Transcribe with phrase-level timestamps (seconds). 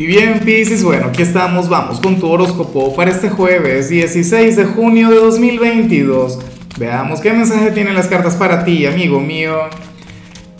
[0.00, 4.64] Y bien, Pisces, bueno, aquí estamos, vamos con tu horóscopo para este jueves 16 de
[4.64, 6.38] junio de 2022.
[6.78, 9.58] Veamos qué mensaje tienen las cartas para ti, amigo mío.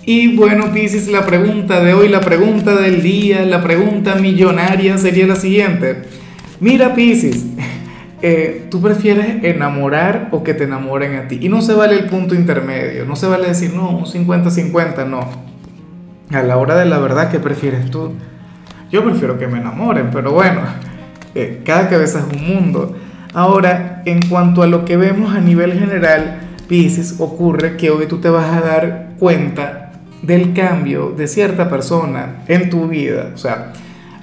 [0.05, 5.27] Y bueno, Pisces, la pregunta de hoy, la pregunta del día, la pregunta millonaria sería
[5.27, 6.03] la siguiente.
[6.61, 7.47] Mira, Pisces,
[8.21, 11.39] eh, ¿tú prefieres enamorar o que te enamoren a ti?
[11.41, 15.27] Y no se vale el punto intermedio, no se vale decir, no, un 50-50, no.
[16.29, 18.13] A la hora de la verdad, ¿qué prefieres tú?
[18.91, 20.63] Yo prefiero que me enamoren, pero bueno,
[21.35, 22.97] eh, cada cabeza es un mundo.
[23.33, 28.19] Ahora, en cuanto a lo que vemos a nivel general, Pisces, ocurre que hoy tú
[28.19, 33.31] te vas a dar cuenta del cambio de cierta persona en tu vida.
[33.33, 33.73] O sea,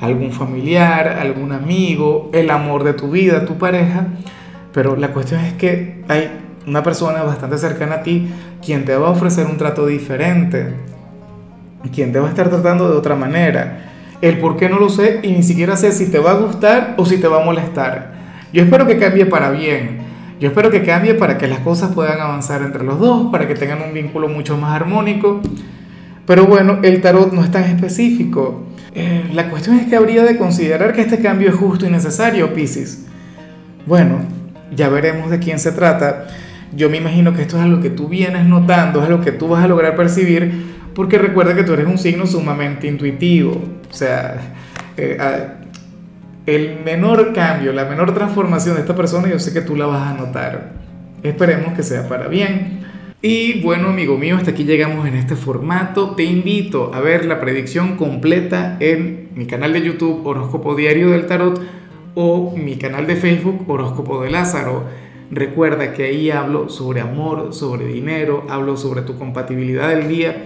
[0.02, 4.08] algún familiar, algún amigo, el amor de tu vida, tu pareja.
[4.74, 6.30] Pero la cuestión es que hay
[6.68, 8.28] una persona bastante cercana a ti
[8.64, 10.74] quien te va a ofrecer un trato diferente,
[11.94, 15.20] quien te va a estar tratando de otra manera el por qué no lo sé
[15.24, 18.14] y ni siquiera sé si te va a gustar o si te va a molestar.
[18.54, 20.00] Yo espero que cambie para bien.
[20.40, 23.56] Yo espero que cambie para que las cosas puedan avanzar entre los dos, para que
[23.56, 25.42] tengan un vínculo mucho más armónico.
[26.26, 28.64] Pero bueno, el tarot no es tan específico.
[28.94, 32.54] Eh, la cuestión es que habría de considerar que este cambio es justo y necesario,
[32.54, 33.06] Piscis.
[33.86, 34.20] Bueno,
[34.76, 36.28] ya veremos de quién se trata.
[36.76, 39.48] Yo me imagino que esto es algo que tú vienes notando, es lo que tú
[39.48, 43.52] vas a lograr percibir, porque recuerda que tú eres un signo sumamente intuitivo.
[43.52, 44.56] O sea,
[44.98, 45.48] eh,
[46.48, 50.08] el menor cambio, la menor transformación de esta persona, yo sé que tú la vas
[50.08, 50.72] a notar.
[51.22, 52.80] Esperemos que sea para bien.
[53.22, 56.16] Y bueno, amigo mío, hasta aquí llegamos en este formato.
[56.16, 61.28] Te invito a ver la predicción completa en mi canal de YouTube Horóscopo Diario del
[61.28, 61.62] Tarot
[62.16, 64.86] o mi canal de Facebook Horóscopo de Lázaro.
[65.30, 70.46] Recuerda que ahí hablo sobre amor, sobre dinero, hablo sobre tu compatibilidad del día